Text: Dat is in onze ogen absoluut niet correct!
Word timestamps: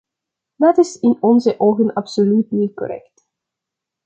Dat 0.55 0.77
is 0.77 0.99
in 0.99 1.17
onze 1.19 1.59
ogen 1.59 1.93
absoluut 1.93 2.51
niet 2.51 2.73
correct! 2.73 3.27